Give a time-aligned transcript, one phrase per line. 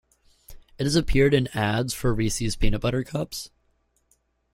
[0.79, 3.51] It has appeared in ads for Reese's Peanut Butter Cups.